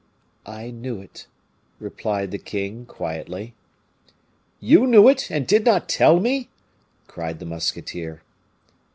[0.47, 1.27] "I knew it,"
[1.79, 3.53] replied the king, quietly.
[4.59, 6.49] "You knew it, and did not tell me!"
[7.05, 8.23] cried the musketeer.